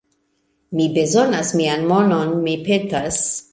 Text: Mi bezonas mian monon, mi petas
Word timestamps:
Mi 0.79 0.87
bezonas 0.95 1.53
mian 1.61 1.87
monon, 1.93 2.35
mi 2.49 2.59
petas 2.71 3.25